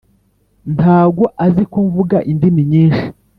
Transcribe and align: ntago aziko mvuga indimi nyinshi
ntago 0.75 1.23
aziko 1.45 1.77
mvuga 1.87 2.17
indimi 2.31 2.61
nyinshi 2.71 3.05